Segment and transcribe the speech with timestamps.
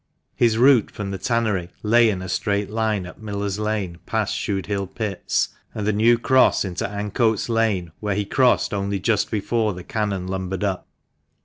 [0.35, 4.65] His route from the tannery lay in a straight line up Miller's Lane, past Shude
[4.65, 9.75] Hill Pits, and the New Cross, into Ancoats Lane, where he crossed only just before
[9.75, 10.87] the cannon lumbered up.